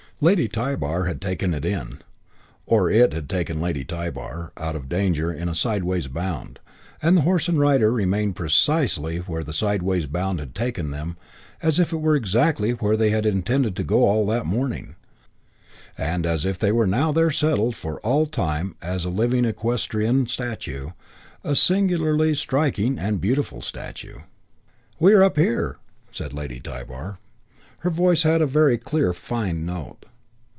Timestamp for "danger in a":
4.87-5.55